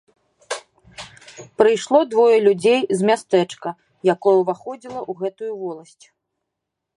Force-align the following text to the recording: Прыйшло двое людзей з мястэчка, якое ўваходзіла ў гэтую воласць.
Прыйшло 1.61 1.99
двое 2.13 2.37
людзей 2.47 2.79
з 3.01 3.09
мястэчка, 3.11 3.69
якое 4.15 4.35
ўваходзіла 4.41 4.97
ў 5.09 5.19
гэтую 5.21 5.53
воласць. 5.61 6.05